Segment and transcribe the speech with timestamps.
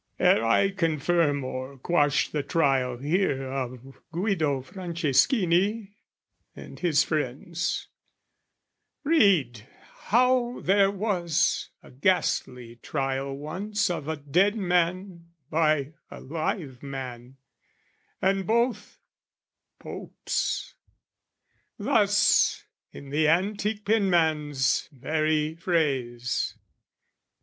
[0.17, 5.91] Ere I confirm or quash the Trial here Of Guido Franceschini
[6.55, 7.87] and his friends,
[9.03, 9.67] Read,
[10.05, 17.37] how there was a ghastly Trial once Of a dead man by a live man,
[18.23, 18.97] and both,
[19.77, 20.73] Popes:
[21.77, 26.55] Thus in the antique penman's very phrase.